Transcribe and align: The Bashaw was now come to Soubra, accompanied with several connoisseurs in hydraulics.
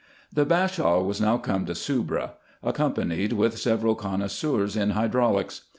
The 0.33 0.45
Bashaw 0.47 1.03
was 1.03 1.21
now 1.21 1.37
come 1.37 1.67
to 1.67 1.75
Soubra, 1.75 2.31
accompanied 2.63 3.33
with 3.33 3.59
several 3.59 3.93
connoisseurs 3.93 4.75
in 4.75 4.89
hydraulics. 4.97 5.61